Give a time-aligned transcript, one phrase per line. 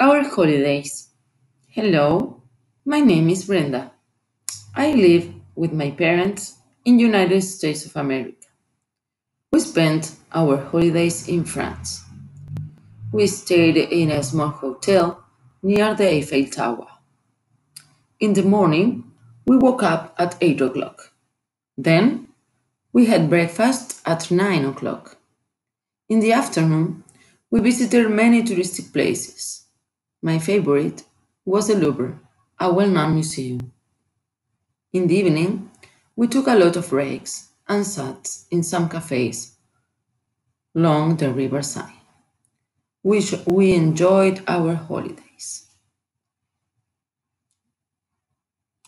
[0.00, 1.10] Our holidays.
[1.68, 2.42] Hello,
[2.84, 3.92] my name is Brenda.
[4.74, 8.48] I live with my parents in United States of America.
[9.52, 12.02] We spent our holidays in France.
[13.12, 15.22] We stayed in a small hotel
[15.62, 16.88] near the Eiffel Tower.
[18.18, 19.04] In the morning,
[19.46, 21.12] we woke up at 8 o'clock.
[21.78, 22.26] Then,
[22.92, 25.18] we had breakfast at 9 o'clock.
[26.08, 27.04] In the afternoon,
[27.48, 29.63] we visited many touristic places.
[30.24, 31.04] My favorite
[31.44, 32.18] was the Louvre,
[32.58, 33.70] a well known museum.
[34.90, 35.70] In the evening,
[36.16, 39.56] we took a lot of breaks and sat in some cafes
[40.74, 41.92] along the riverside.
[43.02, 45.23] We, we enjoyed our holiday.